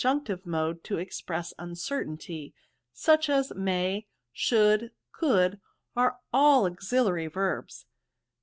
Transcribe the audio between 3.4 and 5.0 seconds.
may, should^